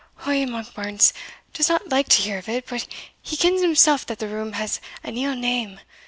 "Ou, 0.27 0.31
Monkbarns 0.47 1.13
does 1.53 1.69
not 1.69 1.89
like 1.89 2.09
to 2.09 2.23
hear 2.23 2.39
of 2.39 2.49
it 2.49 2.65
but 2.67 2.87
he 3.21 3.37
kens 3.37 3.61
himsell 3.61 3.99
that 4.07 4.17
the 4.17 4.27
room 4.27 4.53
has 4.53 4.81
an 5.03 5.15
ill 5.15 5.35
name. 5.35 5.79